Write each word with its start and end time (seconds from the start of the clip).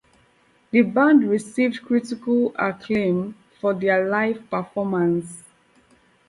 The 0.71 0.81
band 0.81 1.29
received 1.29 1.85
critical 1.85 2.55
acclaim 2.57 3.35
for 3.59 3.75
their 3.75 4.09
live 4.09 4.49
performances. 4.49 5.43